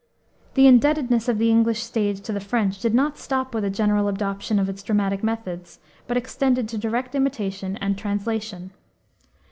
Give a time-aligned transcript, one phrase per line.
[0.55, 4.07] The indebtedness of the English stage to the French did not stop with a general
[4.07, 8.71] adoption of its dramatic methods, but extended to direct imitation and translation.